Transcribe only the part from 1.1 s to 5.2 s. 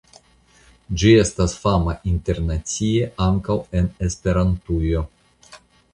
estas fama internacie ankaŭ en Esperantujo.